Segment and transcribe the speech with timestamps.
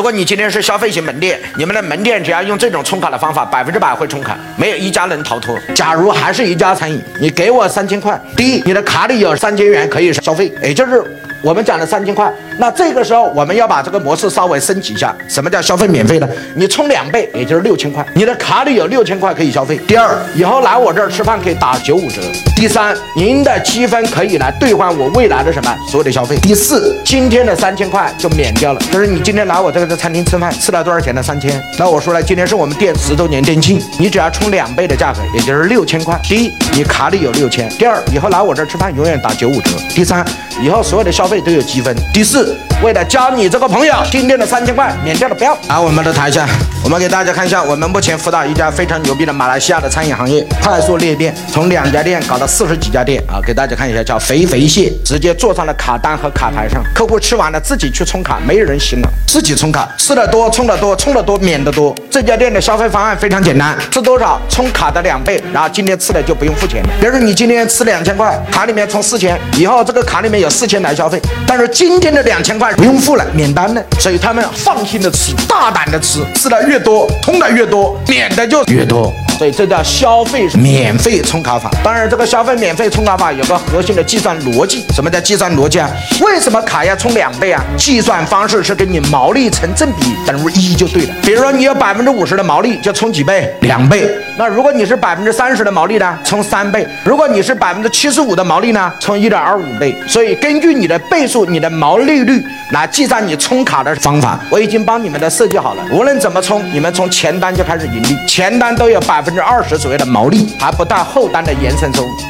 [0.00, 5.58] 如果你今天是消费型门店，你们的门店只要用这种充卡的方法，百分之百会充卡，没有一家能逃脱。
[5.74, 11.04] 假如还是一家餐饮，你给我三千块，第一，你的卡里有三千元可以消费，也就是
[11.42, 12.32] 我们讲了三千块。
[12.58, 15.14] 那这个时候我们要把这个模式稍微升级一下。
[15.28, 16.28] 什么叫消费免费呢？
[16.54, 19.78] 你充两倍，也就是六千块，你的卡里有六千块可以消费。
[19.86, 22.20] 第二，以后来我这儿吃饭可以打九五折。
[22.56, 26.36] 第三，您的积分可以来兑换我未来的什么所有的消费。
[26.42, 31.50] 第四，今天的三千块就免掉了，就是你今天来我这个餐厅吃饭，吃了多少钱的三千。
[31.78, 36.20] 那我说了，今天是我们店十周年店庆，你只要充两倍的价格，也就是六千块。
[36.24, 40.22] 第一，你卡里有六千；第二，以后来我这儿吃饭永远打九五折；第三，
[40.62, 42.58] 以后所有的消费都有积分；第四。
[42.82, 45.56] 为了交你这个朋友，今天的三千块免掉了，不要。
[45.68, 46.48] 来，我们的台下，
[46.82, 53.38] 我们给大家看一下，我们目前辅导一家非常牛逼的马来西亚的餐饮行业快速裂变，从两家店搞到四十几家店啊！
[53.46, 61.94] 给大家看一下，叫肥肥蟹，直接坐上了卡单和卡台上，客户吃完了自己去充卡，没有人行了，自己充卡，吃的多充的多，充的多免的多。
[62.10, 66.88] 这家店的消费方案非常简单，吃多少充卡的两倍，然后今天吃的就不用付钱了。
[66.98, 72.72] 比如说你今天吃两千块，卡里面充四千，以后这个卡里面有四千来消费，但是今天的两千块。
[72.74, 79.12] 不用付了，免单了，所以他们放心的吃，大胆的吃，吃的越多，充的越多，免的就越多。
[79.36, 81.68] 所以这叫消费免费充卡法。
[81.82, 84.84] 当然，这个消费免费充卡法有个核心的计算逻辑。
[84.94, 85.90] 什么叫计算逻辑啊？
[86.20, 87.60] 为什么卡要充两倍啊？
[87.76, 91.14] 计算方式是跟你毛利成正比，等于一就对了。
[91.24, 93.52] 比如说你有百分之五十的毛利，就充几倍？
[93.62, 94.08] 两倍。
[94.40, 96.18] 那如果你是百分之三十的毛利呢？
[96.24, 96.88] 充三倍。
[97.04, 98.90] 如果你是百分之七十五的毛利呢？
[98.98, 99.94] 充一点二五倍。
[100.08, 105.84] 所以根据你的倍数，你的毛利率来计算你充卡的方法，我已经帮你们的设计好了。
[105.92, 109.34] 无论怎么充，你们从前单就开始盈利，前单都有百分。
[109.34, 112.29] 之二十左右的毛利，还不到后单的延伸收入。